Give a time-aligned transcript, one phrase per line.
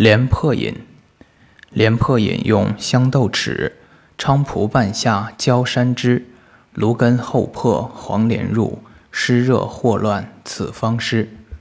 [0.00, 0.74] 廉颇饮，
[1.72, 3.72] 廉颇饮用香豆豉、
[4.16, 6.22] 菖蒲半夏、焦山栀、
[6.72, 11.28] 芦根厚朴、黄连入，湿热霍乱，此方施。